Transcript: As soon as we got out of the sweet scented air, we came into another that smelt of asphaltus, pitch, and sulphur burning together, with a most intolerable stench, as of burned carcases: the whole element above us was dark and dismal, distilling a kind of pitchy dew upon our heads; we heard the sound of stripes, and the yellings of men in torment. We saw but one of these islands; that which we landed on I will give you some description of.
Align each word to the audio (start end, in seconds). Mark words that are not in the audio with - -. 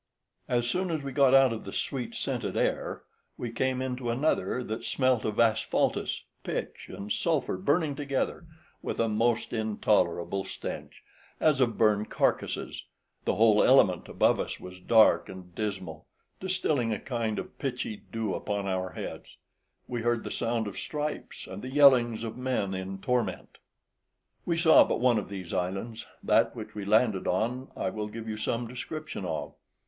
As 0.49 0.67
soon 0.67 0.89
as 0.89 1.03
we 1.03 1.11
got 1.11 1.35
out 1.35 1.53
of 1.53 1.63
the 1.63 1.71
sweet 1.71 2.15
scented 2.15 2.57
air, 2.57 3.03
we 3.37 3.51
came 3.51 3.83
into 3.83 4.09
another 4.09 4.63
that 4.63 4.83
smelt 4.83 5.25
of 5.25 5.39
asphaltus, 5.39 6.23
pitch, 6.43 6.89
and 6.89 7.13
sulphur 7.13 7.55
burning 7.55 7.93
together, 7.93 8.47
with 8.81 8.99
a 8.99 9.07
most 9.07 9.53
intolerable 9.53 10.43
stench, 10.43 11.03
as 11.39 11.61
of 11.61 11.77
burned 11.77 12.09
carcases: 12.09 12.85
the 13.25 13.35
whole 13.35 13.63
element 13.63 14.09
above 14.09 14.39
us 14.39 14.59
was 14.59 14.79
dark 14.79 15.29
and 15.29 15.53
dismal, 15.53 16.07
distilling 16.39 16.91
a 16.91 16.99
kind 16.99 17.37
of 17.37 17.59
pitchy 17.59 17.97
dew 18.11 18.33
upon 18.33 18.65
our 18.67 18.93
heads; 18.93 19.37
we 19.87 20.01
heard 20.01 20.23
the 20.23 20.31
sound 20.31 20.65
of 20.65 20.79
stripes, 20.79 21.45
and 21.45 21.61
the 21.61 21.69
yellings 21.69 22.23
of 22.23 22.35
men 22.35 22.73
in 22.73 22.97
torment. 22.97 23.59
We 24.47 24.57
saw 24.57 24.83
but 24.83 24.99
one 24.99 25.19
of 25.19 25.29
these 25.29 25.53
islands; 25.53 26.07
that 26.23 26.55
which 26.55 26.73
we 26.73 26.85
landed 26.85 27.27
on 27.27 27.69
I 27.77 27.91
will 27.91 28.07
give 28.07 28.27
you 28.27 28.37
some 28.37 28.65
description 28.67 29.25
of. 29.25 29.53